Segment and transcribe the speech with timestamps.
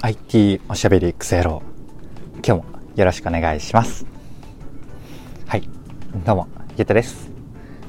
[0.00, 1.62] IT おしゃべりクソ野郎。
[2.34, 4.06] 今日もよろしくお願いします。
[5.48, 5.68] はい。
[6.24, 7.28] どうもゆうとです。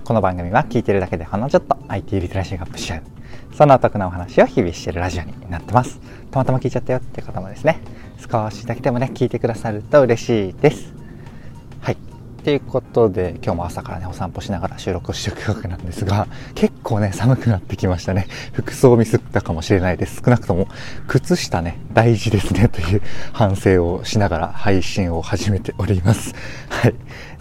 [0.04, 3.04] この番組は聞いてるだけでほんのちょっと IT リテラシーがアップしちゃう
[3.56, 6.00] そんなお得なお話を日々してるラジオになってます。
[6.32, 7.80] たまたま聞いちゃったよって方もですね
[8.18, 10.99] 少しだけでもね聞いてくださると嬉しいです。
[12.44, 18.28] ということで今日も朝からねお散歩しながら収録していくわけなんですが 結構ね寒くなってきましたね。
[18.54, 20.22] 服装ミスったかもしれないです。
[20.24, 20.68] 少なくとも
[21.08, 23.02] 靴下ね大事ですねという
[23.34, 26.34] 反省をしながら配信を始めております。
[26.70, 26.96] はい。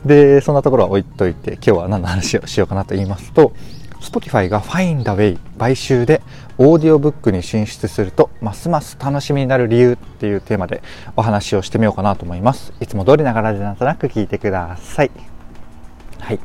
[0.05, 3.53] でそんなところは置いといて今日は何の話をしようかなと言いますと
[4.01, 6.23] Spotify が Find a Way 買収で
[6.57, 10.83] オーディオブックに進出するとますます楽しみになる理由っていうテーマで
[11.17, 12.73] お話をしてみようかなと思います。
[12.81, 15.11] いつも通りながらでなんとなく聞いてください。
[16.21, 16.39] はい。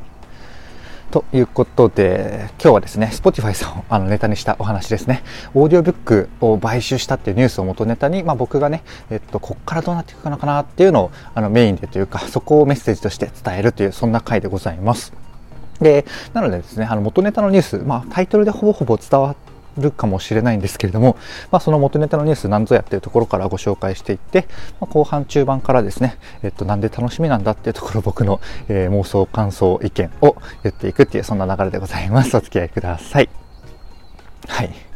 [1.11, 5.23] ということで、今日はですね、Spotify さんをあのネタにしたお話ですね。
[5.53, 15.22] オーディオブックを買収したっていうニュースを元ネタに、まあ、僕がね、えっと、こっからどうなっていくのかなっていうのをあのメインでというか、そこをメッセージとして伝えるという、そんな回でございます。
[15.79, 19.35] で、なのでですね、あの元ネタのニュース、まあタイトルでほぼほぼ伝わ
[19.77, 21.17] るかもしれないんですけれども、
[21.51, 24.47] まあ、その元ネタのニュース何ぞやっていうところからご紹介していって、
[24.79, 32.35] まあ、後半中盤からですね、えっと、なんで楽しみなんだっていうところ僕の、えー、妄想感想意見を言っていくっていうそんな流れでございます。
[32.37, 33.29] お付き合いください。
[34.47, 34.92] はい。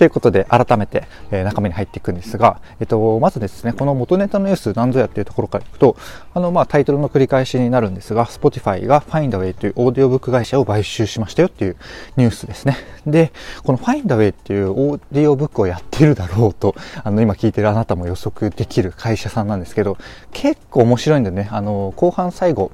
[0.00, 5.94] ということで、改めて、えー、中身に入っていくんですが、えっと、まずですね、この元ネタのニュース何ぞやっていうところからいくと、
[6.32, 11.76] あの、まあ、タイトルの繰り返しになるんですが、Spotify が Findaway というオーディオブック会社を買収しましたよっていう
[12.16, 12.78] ニュースですね。
[13.06, 13.30] で、
[13.62, 19.98] この Findaway っていうオーディオブックをやってるだろうと、あの、今聞いてるあなたも予測できる会社さんなんですけど、
[20.32, 22.72] 結構面白いんでね、あの、後半最後、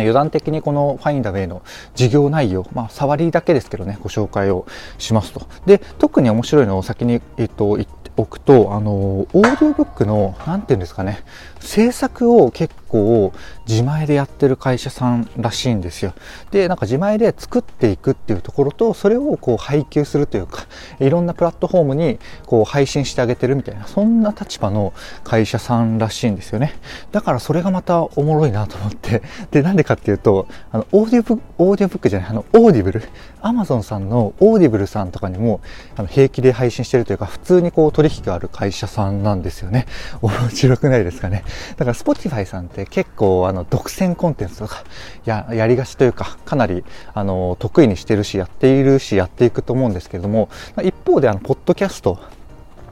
[0.00, 1.62] 余談的にこのファインダウェイの
[1.94, 4.66] 事業内容、まあ、触りだけですけどね、ご紹介を
[4.98, 5.46] しますと。
[5.66, 11.20] で、特に面白いのを先に、えっと、言っておくと、あの、オーディオブックの、なんていうんですかね、
[11.62, 13.32] 制作を結構
[13.66, 16.12] 自前でやってる会社さんらしいんですよ。
[16.50, 20.66] で、なんか自前で作っていくっていうところと、それをこう配給するというか、
[21.00, 24.92] いろんなプラットフォームにこう配信してあげてるみたいな、そんな立場の
[25.24, 26.74] 会社さんらしいんですよね。
[27.12, 33.02] だからそれがまたおもろいなと思って、で、なんでかっていうと、あの、オーディオブック、オーディオブックじゃない、あの、オーディブル、
[33.40, 35.60] アマゾンさんのオーディブルさんとかにも、
[35.96, 39.86] あの、平気で配信してるというか、普通にこう取引がある会社さんなんですよね。
[40.20, 41.44] 面白くないですかね。
[41.76, 44.84] だから Spotify さんって結構あの、独占コンテンツとか
[45.24, 50.48] や、やりがちというか、かなり、あの、得意にしてるし、やっているし、やっていくと思うんですけれども、
[50.82, 52.18] 一方であの、ポッドキャスト、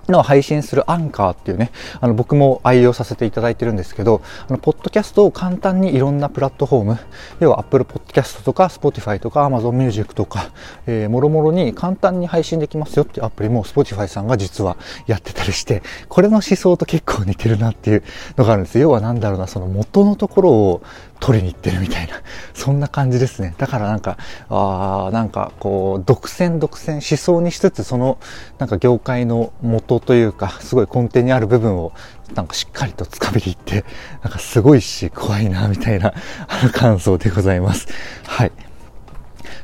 [0.09, 6.99] の配信するアンカーっていうね、あの僕も愛用させていただいてるんですけど、あの、ポッドキャストを簡単にいろんなプラットフォーム、
[7.41, 10.51] 要は Apple Podcast とか Spotify とか Amazon Music とか、
[10.87, 18.03] えー、もろもろに簡単に配信できますよっていうアプリも Spotify さんが実はやってたりして、これの思想と結構似てるなっていう
[18.37, 20.83] のがあるんです要はなんだろうな、その元のところを
[21.21, 22.15] 取りに行ってるみたいな、
[22.55, 23.55] そんな感じですね。
[23.59, 24.17] だからなんか、
[24.49, 28.19] ああ、なんかこう、独占独占思想にしつつ、その、
[28.59, 31.93] なんか業界の元というか、すごい根底にある部分を、
[32.35, 33.85] なんかしっかりと掴みに行って、
[34.23, 36.15] なんかすごいし、怖いな、みたいな、
[36.49, 37.87] あの感想でございます。
[38.27, 38.53] はい。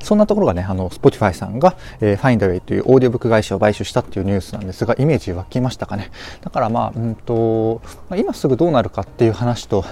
[0.03, 6.11] そんなところがね、あの、Spotify さんが、えー、Findaway というオーディオブック会社を買収したっていうニュースなんですが、イメージ湧きましたかね。
[6.43, 9.85] だからまあ、うんと、まあ、今すぐどうなるかっていう話と、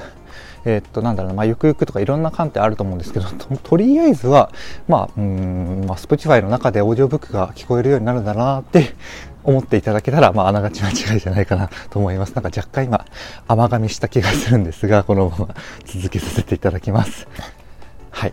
[0.64, 3.26] えー、っと、なんだろうな、まあ、ゆくゆくとかいろんな観点あると思うんですけど、
[3.62, 4.50] とりあえずは、
[4.88, 8.94] まあ、うん、まあ、Spotify の中でオーディオブックが聞こえるようになるんだなって
[9.42, 12.34] 思っていただけたら、まあ、あながち間違いじゃないかなと思います。
[12.34, 13.04] なんか若干今、
[13.47, 15.54] 甘噛みした気がするんですが、このまま
[15.84, 17.28] 続けさせていただきます。
[18.10, 18.32] はい。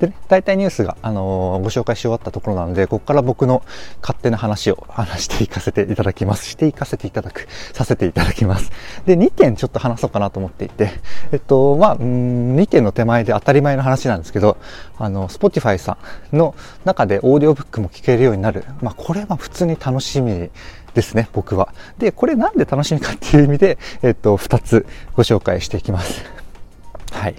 [0.00, 3.62] でね、大体ニュースが、あのー、ご紹介し終わったところなので、ここから僕の
[4.02, 6.46] 勝手な話を話していかせていただきます。
[6.46, 8.70] していかせていただく、させていただきます。
[9.06, 10.90] で、2点ちょっと話そうかなと思っていて、
[11.32, 14.58] えっと、まあ、2点の手前で当たり前の話なんですけど、
[14.98, 15.96] あの、Spotify さ
[16.32, 18.64] んの中でオーディオブックも聞けるようになる。
[18.82, 20.50] まあ、これは普通に楽しみ
[20.94, 21.72] ですね、僕は。
[21.98, 26.45] で、これなんで楽しみかっていう意味で、えっと、2つご紹介していきます。
[27.16, 27.34] はい。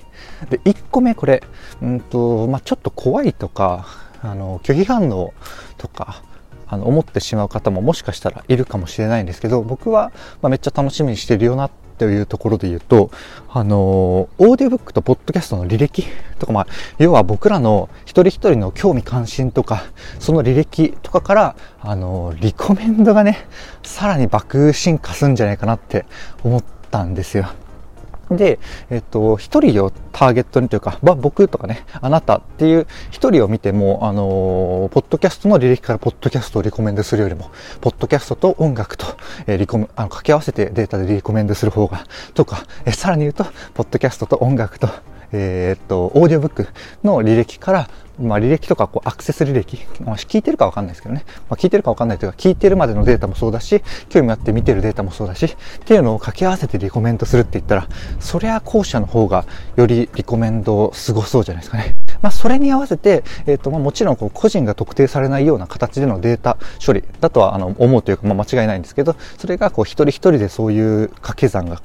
[0.50, 1.44] で1個目これ、
[1.82, 3.88] うんとまあ、ちょっと怖いとか
[4.22, 5.34] あの拒否反応
[5.78, 6.24] とか
[6.68, 13.10] あの思ってしまう方ももしかしたらいるかもしれないんですけど僕は、まあ、めっちゃ楽しみにしてるよなというところで言うと、
[13.50, 16.06] あのオーディオブックとポッドキャストの履歴
[16.38, 16.68] とか、まあ、
[17.00, 19.84] 要は僕らの一人一人の興味関心とか、
[20.20, 23.48] その履歴とかから、あのリコメンドがね、
[23.82, 26.06] さらに爆進化するんじゃないかなって
[26.44, 27.48] 思ったんですよ。
[28.32, 28.60] で、
[28.90, 37.52] えっと、一人をターゲットにというか、まあ、僕とかね、あなたっていう一人を見ても、あのー、ポッドキャストの履歴からポッドキャストをリコメンドするよりも、
[37.82, 39.06] ポッドキャストと音楽と、
[39.46, 44.90] えー、リコ、あの、掛け合わせてデータでリコメンドする方が、とか、えー、さらに言うと、ポッドキャストと音楽と、
[45.32, 46.68] えー、っと、オーディオブック
[47.04, 47.90] の履歴から、
[48.20, 55.50] まあ、履歴とかこうアクセス履歴、まあ、聞いてるかわかんないですけどね、まあ、聞いてるかわかんないというか聞いてるまでのデータもそうだし興味あって見てるデータもそうだしっ
[55.86, 57.88] ていうのを掛け合わせてリコメントするって言ったら
[58.20, 59.46] そりゃ後者の方が
[59.76, 71.82] よりリコメンドすごそうじゃないですかね、まあ、それに合わせて、えーとまあ、もちろんこう個人が特定されないような形でのデータ処理だとはあの思うというか、まあ、間違いないんですけどそれがこう一人一人でそういう掛け算が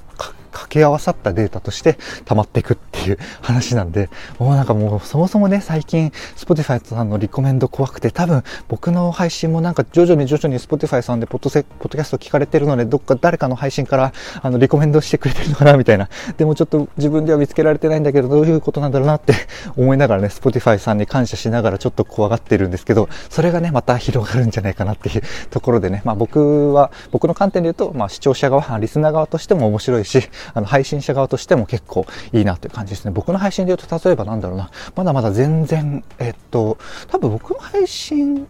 [0.53, 14.13] 掛け合わさったデータとして溜まっていくっていう話なんで、もうなんかもうそもそもね、最近 Spotify さんのリコメンド怖くて、多分僕の配信もなんか徐々に徐々に Spotify さんでポッドセポッドキャスト聞かれてるので、どっか誰かの配信から
[14.43, 16.09] あのリコメンドしてくれてるのかな みたいな。
[16.37, 19.35] でもちょっと自分では見つけられてないんだけど、どういうことなんだろうなって
[19.77, 33.11] 思いながらね、Spotify さんに感謝しながらちょっと怖がってるんですけど、それがね、また広がるんじゃないかなっていうところでね、まあ僕は、僕の観点で言うと、まあ視聴者側、リスナー側としても面白いし、あの配信者側としても結構いいなという感じですね。
[33.11, 36.79] 僕の配信で言うと、例えばなんだろうな、まだまだ全然、えっと、
[37.09, 38.47] 多分僕の配信っ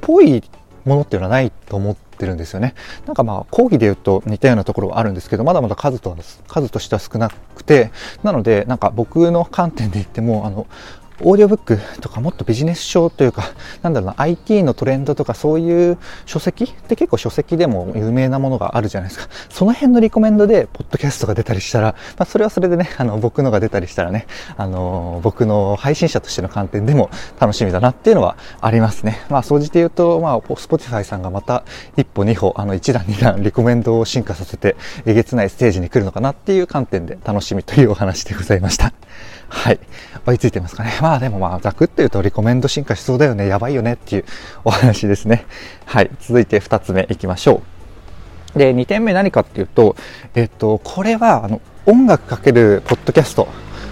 [0.00, 0.42] ぽい
[0.84, 2.74] ものっていうのはないと思ってるんですよね。
[3.06, 6.16] なんかまあ講義で言うと似たようなところはあるんですけど、まだまだ数と、
[6.46, 7.90] 数としては少なくて、
[8.22, 10.66] なのでなんか僕の観点で言っても、あの、
[11.22, 19.32] オーディオブックとかもっとビジネス書というか、なんだろうな、IT のトレンドとかそういう書籍って結構書籍でも有名なものがあるじゃないですか。
[19.48, 24.26] その辺のリコメンドで、ポッドキャストが出たりしたら、まあ、それはそれでね、あの、僕のが出たりしたらね、
[24.56, 27.10] あの、僕の配信者としての観点でも
[27.40, 29.20] 楽しみだなっていうのはありますね。
[29.30, 31.64] まあ、総じて言うと、まあ、Spotify さんがまた
[31.96, 34.76] 一歩二歩、あの、一段二段リコメンドを進化させて、
[35.06, 38.92] えげつないステージに来るのかなっていう観点で楽しみというお話でございました。
[39.48, 39.78] はい。
[40.24, 40.92] 追いついてますかね。
[41.02, 43.46] まあでもまあ、ざくって言うとリコメンド進化しそうだよね。
[43.46, 44.24] やばいよねっていう
[44.64, 45.46] お話ですね。
[45.84, 46.10] はい。
[46.20, 47.62] 続いて2つ目いきましょ
[48.54, 48.58] う。
[48.58, 49.96] で、2点目何かっていうと、
[50.34, 53.48] えっと、これは、あの、音楽かけるポッドキャスト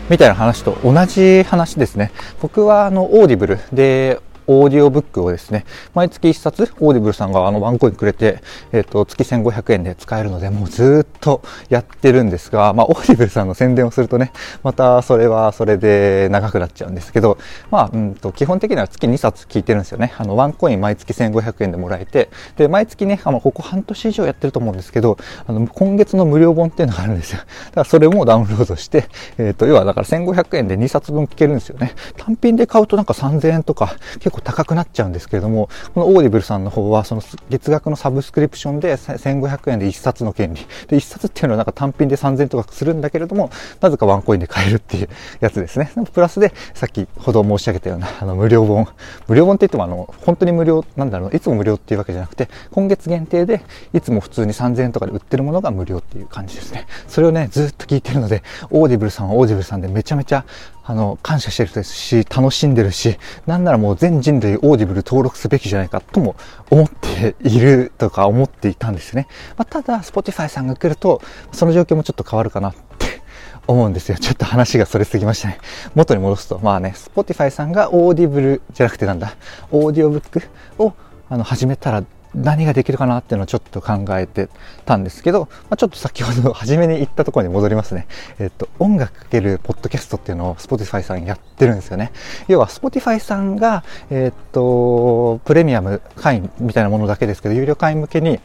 [0.08, 2.10] みたいな話と同じ話ですね。
[2.40, 5.64] 僕はあの、オーディブルで、オーディオブックをですね、
[5.94, 8.41] 毎月1冊、オーディブルさんがあのワンコインくれて、
[8.73, 14.32] えっ、と、月1500円で使えるので、もうずっとやってるんですが、まあ、オーディブルさんの宣伝をするとね、
[14.62, 17.38] またそれはそれで長くなっちゃうんですけど、
[17.70, 20.12] まあ、うんと、基本的には月2冊聞いてるんですよね。
[20.19, 27.38] あの、ワンコイン毎月1500円でもらえて、で、毎月ね、あの、ここ半年以上やってると思うんですけど、あの、今月の無料本っていうのがあるんですよ。
[27.38, 27.49] だか
[27.81, 29.06] らそれもダウンロードして、
[29.38, 31.94] えっ、と、要はだから1500円で2冊分聞けるんですよね。
[32.17, 40.60] 単品で買うとなんか3000円とか、結構高くなっちゃうんですけれども、このオーディブルさんの方は、その月額のサブスクリプションで1500円で1冊の権利。
[40.88, 43.50] で、1冊っていうのはなんか単品で3000とかするんだけれども、
[43.81, 45.08] なぜかワンコインで買えるっていう
[45.40, 45.90] やつですね。
[46.12, 48.88] プラスで、さっきほど申し上げたような、あの、無料本。
[49.28, 56.86] 無料本って言ってもあの、本当に無料、なんだろう、いつも無料っていうわけじゃなくて、今月限定で、いつも普通に3000円とかで売ってるものが無料っていう感じですね。
[57.08, 60.44] それをね、ずっと聞いてるので、オーディブルさんはオーディブルさんでめちゃめちゃ
[60.86, 66.36] あの、感謝してる人ですし、楽しんでるし、なんならもう全人類オーディブル登録すべきじゃないかとも
[66.70, 69.26] 思っているとか思っていたんですね。
[69.56, 71.22] まあ、ただ、Spotify さんが来ると、
[71.52, 73.22] その状況もちょっと変わるかなって
[73.66, 74.19] 思うんですよ。
[74.19, 75.58] ちょっと話がそれすぎましたね。
[75.94, 79.36] 元に戻すと、まあね、Spotify さんがオーディブルじゃなくてなんだ、
[79.70, 80.42] オーディオブック
[80.78, 80.92] を
[81.31, 82.04] あの始めたら
[82.34, 84.48] 何ができるかなっていうのをちょっと考えて
[84.84, 88.06] たんですけど、まあ、ちょっと先ほど 初めに言ったところに戻りますね。
[88.38, 92.12] えっと、音楽かけるポッドキャストっていうのを Spotify さんやってるんですよね。
[92.48, 98.41] 要は Spotify さんが、えっと、プレミアム会員みたいなものだけですけど、有料会員向けに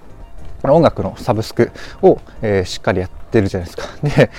[0.64, 3.88] 音楽のサブスクを、えー、しっかりやってるじゃないですか。
[4.04, 4.30] で、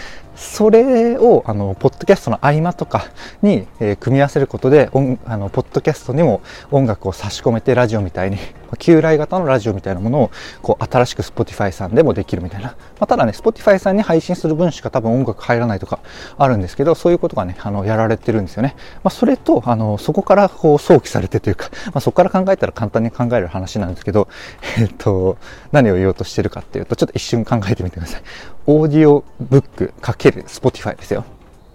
[0.41, 3.09] それを、あの、ポッドキャストの合間とか
[3.43, 4.91] に、えー、組み合わせることで、
[5.27, 8.39] あの、ポッドキャストにも音楽を差し込めて、ラジオみたいに、
[8.79, 10.31] 旧来型のラジオみたいなものを、
[10.63, 12.69] こう、新しく Spotify さんでもできるみたいな。
[12.69, 15.99] まあ、ただね、Spotify さんに配信する分しか多分音楽入らないとか
[16.39, 18.77] あるんですけど、そういうことがね、あの、やられてるんですよね。
[19.05, 24.27] まあ、それと、あの、そこからこう、想起されてというか、 まあ、そこから考えたら簡単に考える話なんですけど、
[24.81, 25.37] えっと、
[25.71, 28.23] 何を言おうとしてるかっていうと、ちょっと一瞬考えてみてください。
[28.67, 31.25] オーディオブックかける Spotify ですよ。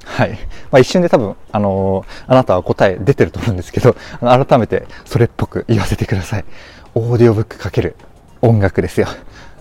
[0.06, 0.32] はい。
[0.72, 6.46] まあ、一瞬で多分、あのー、あなたは答え出てると思うんですけど、改めてそれっぽく言わせてください。
[6.94, 7.96] オーディオブックかける
[8.42, 9.08] 音楽ですよ。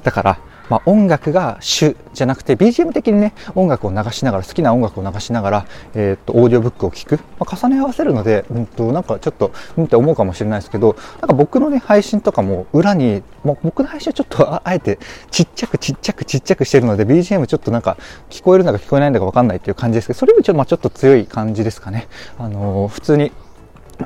[0.02, 14.99] だから、まあ、音楽が主じゃなくて BGM 的にね音楽を流しながら好きな音楽を流しながら、えー、っとオーディオブックを聴く、まあ、重ね合わせるので、うんと、なんかちょっとうんって思うかもしれないですけどなんか僕のね配信とかも裏に、まあ、僕の配信はちょっとあえて
[15.30, 17.97] ちっちゃくちっちゃくちっちゃくしてるので BGM ちょっとなんか
[18.30, 22.09] 聞こえるのか聞こえないのか分かんないっていう感じですけどそれよりちょ,、まあ、ちょっと強い感じですかね。
[22.38, 23.33] あのー、普通に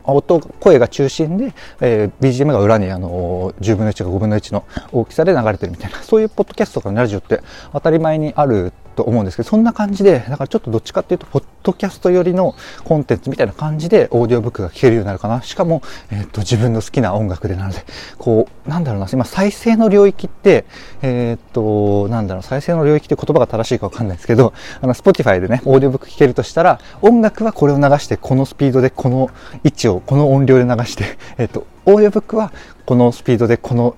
[0.04, 7.42] 音、声が中心で、えー、BGM が裏にあの10分の1か5分の1の大きさで流れてるみたいな、そういうポッドキャストとかラジオって
[7.72, 15.40] 当たり前にあると思うんですけど、そんな感じで、だからちょっとどっちかっていうと、ポッドキャスト寄りのコンテンツみたいな感じで、オーディオブックが聴けるようになるかな。
[15.42, 17.84] しかも、えっ、ー、と、自分の好きな音楽でなので、
[18.18, 20.64] こう、なんだろうな、今、再生の領域って、
[21.02, 29.30] えっ、ー、と、なんだろう、再生の領域って言葉が正しいかわかんないですけど、あの、Spotify でね、オーディオブック聴けるとしたら、音楽はこれを流して、このスピードで、この
[29.62, 31.04] 位置を、この音量で流して、
[31.38, 32.52] えっ、ー、と、オーディオブックは
[32.84, 33.94] このスピードで、この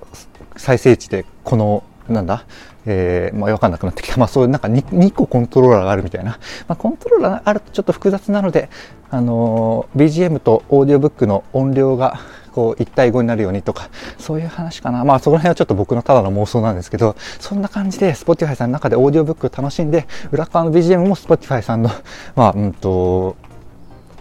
[0.55, 2.45] 再生値で、このなんだ、
[2.85, 4.17] えー、まあ、わかんなくなってきた。
[4.17, 6.39] まあ、そういうなんか 2, 2個コントローラーがあるみたいな。
[6.67, 8.69] まあ、コントローラーがあるとちょっと複雑なので、
[9.09, 12.19] あのー、BGM とオーディオブックの音量が、
[12.53, 15.05] こう、1対5になるようにとか、そういう話かな。
[15.05, 21.89] まあ、その辺はちょっと僕のただの妄想なんですけど、そんな感じで、Spotify さんの中でオーディオブックを楽しんで、裏側の BGM も Spotify さんの、
[22.35, 23.35] まあ、うんと、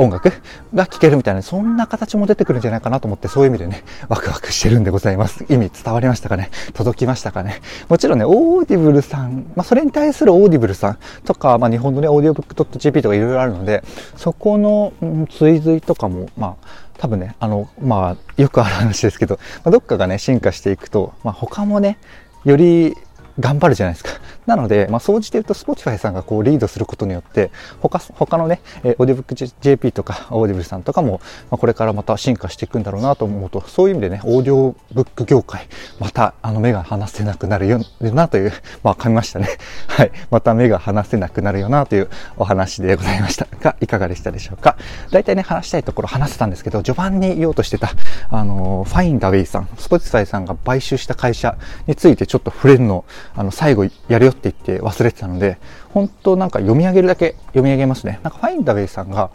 [0.01, 0.33] 音楽？
[0.75, 5.45] が聴けるみたいな、そんな形も出てくるんじゃないかなと思って、そういう意味でね、ワクワクしてるんでございます。
[5.51, 6.51] 意味伝わりましたかね？
[6.73, 7.61] 届きましたかね？
[7.89, 13.85] もちろんね、オーディブルさん、まあ、それに対するオーディブルさんとか、まあ、日本のね、オーディオブック .jp とかいろいろあるので、
[14.17, 16.67] そこの、うん、追随とかも、まあ、
[16.99, 21.99] 多分ね、あの、まあ、よくある話ですけど、まあ、どっかがね、進化していくと、まあ、他もね、
[22.45, 22.95] より
[23.39, 24.11] 頑張るじゃないですか。
[24.47, 31.21] なので、まあ、総じて言うと、Spotify さんがこうリードすることによって、他、他のね、えー、オーディブック JP とか、オーディブルさんとかも、
[31.51, 35.69] まあ、これからまた進化していくんだろうなと思うと、そういう意味でね、オーディオブック業界、
[35.99, 39.49] また、あの、目が離せなくなるよなという、まあ、噛みましたね。
[39.89, 40.13] はい。
[40.31, 44.77] また目が離せなくなるよなというお話でございましたが、いかがでしたでしょうか。
[45.11, 47.91] 大体ね、話したいところ話せたんですけど、序盤に言おうとしてた、
[48.31, 51.57] あの、ファインダウェイさん、Spotify さんが買収した会社
[51.87, 53.05] についてちょっと触れるの、
[53.35, 55.59] あの、最後やるよって言って忘れてたので、
[55.91, 58.21] 本当なんか読み上げるだけ読み上げますね。
[58.23, 59.31] なんかファインダウェイさんが、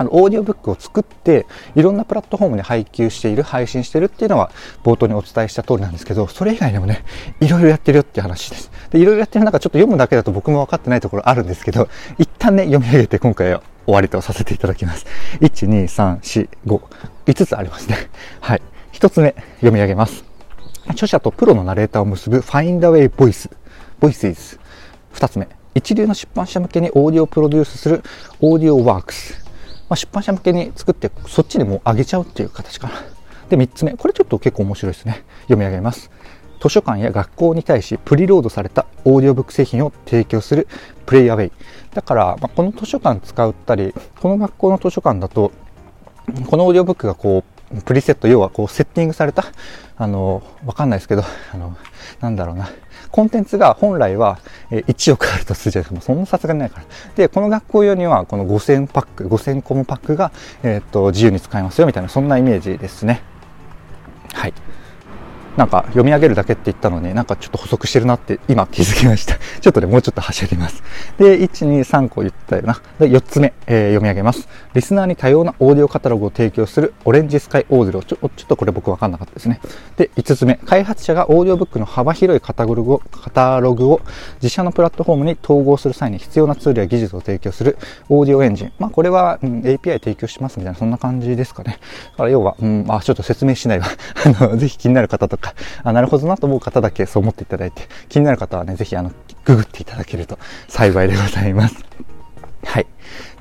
[0.00, 4.50] あの、オーディオブックを作って、いろんなプラットフォームに配給している、配信しているっていうのは、
[4.82, 7.04] 冒頭にお伝えした通りなんですけど、それ以外でもね、
[7.40, 8.70] いろいろやってるよっていう話です。
[8.88, 15.04] で、いろいろやってる中、ちょっと読むだけだと僕も分かってないところあるんですけど、一旦ね、読み上げて今回は終わりとさせていただきます。
[15.40, 16.80] 1、2、3、4、5、
[17.26, 17.96] 5つありますね。
[18.40, 18.62] はい。
[18.92, 20.24] 1つ目、読み上げます。
[20.88, 23.50] 著者とプロのナレーターを結ぶ Find Away Voice
[24.00, 24.58] Voices。
[25.12, 25.46] 二つ目。
[25.74, 28.02] 一流の出版社向けにオーディオをプロデュースする
[28.40, 29.44] オーディオワークス。
[29.88, 32.94] まあ、出版社向けに作って、そっちにもう上げちゃうっていう形かな。
[33.50, 33.92] で、三つ目。
[33.92, 35.24] これちょっと結構面白いですね。
[35.42, 36.10] 読み上げます。
[36.60, 40.68] 図書館や学校に対しプリロードされたオーディオブック製品を提供する
[41.06, 41.52] プレイアウェイ。
[41.94, 45.52] だから、まあ、この図書館使ったり、この学校の図書館だと、
[46.48, 49.44] このオーディオブックがこう、プリセット、要はこうセッティングされた、
[49.96, 51.22] あの、わかんないですけど、
[51.52, 51.76] あの、
[52.20, 52.70] なんだろうな、
[53.10, 54.38] コンテンツが本来は
[54.70, 56.12] 1億あるとするじゃないですか。
[56.12, 56.84] そんなさすがにないから。
[57.14, 63.22] で、この学校用にはこの5000パック、5000個もパックが、えー、っと、自由に使えますよみたいな、そんなイメージですね。
[64.32, 64.54] はい。
[65.56, 69.36] なんか読み上げるだけって言ったのになんかちょっと補足してるなって今気づきました。
[69.60, 70.82] ちょっとね、もうちょっと走ります。
[71.18, 72.80] で、1、2、3個言ったよな。
[72.98, 74.48] で、4つ目、えー、読み上げます。
[74.74, 78.02] リスナーに多様なオーディオカタログを提供するオレンジスカイオーディオ。
[78.02, 79.60] ちょ、ちょっとこれ僕わかんなかったですね。
[79.96, 84.00] で、5つ目、開発者がオーディオブックの幅広いカタログを、カタログを
[84.36, 87.76] 自社のプラットフォームに統合する際に必要なツールや技術を提供する
[88.08, 88.72] オーディオエンジン。
[88.78, 91.78] まあ、これは、うん、API 提供しますみたいな、そんな感じですかね。
[92.12, 93.86] だから要は、うん、あ、ちょっと説明しないわ。
[94.40, 95.39] あの、ぜひ気になる方とか、
[95.82, 99.12] あ、なるほどなと思う方だけそう思っていただいて、気になる方はね、ぜひあの、
[99.44, 101.76] ググっていただけると幸いでございます。
[102.64, 102.86] はい。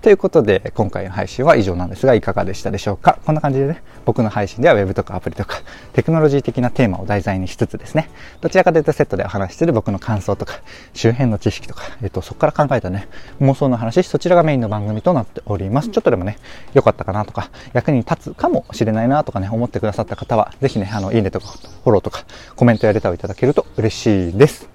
[0.02, 3.20] ということで、今回の配信は以上なんですが、いかがでしたでしょうか？
[3.26, 10.62] こんな感じでね、僕の配信では Web とかアプリとか、テクノロジー的なテーマを題材にしつつですね、どちらかというとセットでお話しする僕の感想とか、
[10.94, 13.10] 周辺の知識とか、えっと、そこから考えたね、
[13.42, 15.90] 妄想の話、そちらがメインの番組となっております。
[15.90, 16.38] ちょっとでもね、
[16.74, 21.48] 良かったかなとか、役に立つかもしれないなとかね、思ってくださった方は、ぜひね、あの、いいねとか、
[21.84, 22.24] フォローとか、
[22.56, 24.70] コメントやレターをいただけると嬉しいです。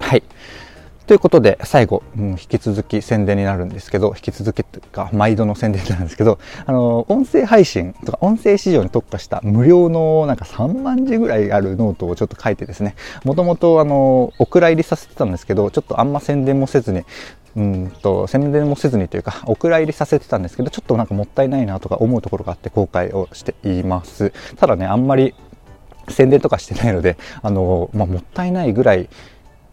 [0.00, 0.22] はい。
[1.06, 17.04] ということで、最後、うん、引き続き宣伝になるんですけど、引き続きというか、毎度の宣伝なんですけど、 あの、音声配信とか音声市場に特化した無料のなんか3万字ぐらいあるノートをちょっと書いてですね、もともとあの、お蔵入りさせてたんですけど、ちょっとあんま宣伝もせずに、
[17.54, 24.32] うんと、宣伝もせずにというか、お蔵入りさせてたんですけど、ちょっとなんかもったいないなとか思うところがあって後悔をしています。
[24.56, 25.34] ただね、あんまり
[26.08, 29.08] 宣伝とかしてないので、あの、まあ、もったいないぐらい、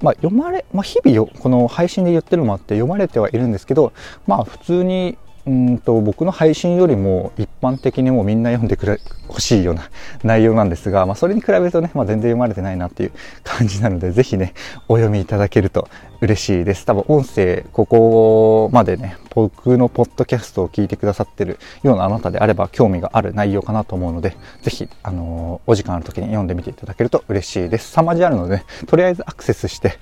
[0.03, 3.93] まあ、読まれ、まあ、日々よこの配信で言ってるのもあって読まれてはいるんですけど
[4.27, 9.89] まあ普通にうんと僕の配信よりも一般的にもみんな読んでくれ欲しいような
[10.23, 13.11] 内容なんですが、まあ、それに比べるとね、まあ、全然読まれてないなっていう
[13.43, 14.53] 感じなのでぜひね
[14.87, 15.89] お読みいただけると
[16.21, 16.85] 嬉しいです。
[16.85, 27.97] 多分音声ここまでね僕のポッドキャストを聞いてくださってるようなあなたであれば興味がある内容かなと思うのでぜひ、あのー、お時間ある時に読んでみていただけると嬉しいです。
[27.97, 29.97] 3マジあるので、ね、とりあえずアクセスして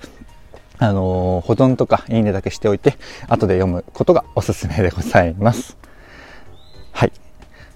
[0.82, 2.96] あの、保存とかいいねだけしておいて、
[3.28, 5.76] 後で読むことがおすすめでございます。
[6.90, 7.12] はい。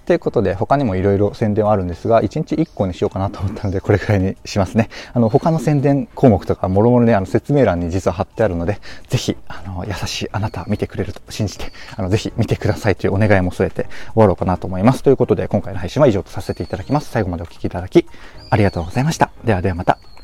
[0.05, 4.89] ということで、他にもいろいろ宣伝はあるんですが、1日1個にしようかなと思ったので、これくらいにしますね。
[5.13, 13.83] あの、他の宣伝項目とか、もろもろね、あの、説明欄に実は貼ってあるので、ぜひ、あの、優しいあなた見てくれると信じて、あの、ぜひ見てくださいというお願いも添えて
[14.13, 15.01] 終わろうかなと思います。
[15.01, 17.09] ということで、今回の配信は以上とさせていただきます。
[17.09, 18.05] 最後までお聴きいただき、
[18.49, 19.31] ありがとうございました。
[19.45, 20.16] ではではまた。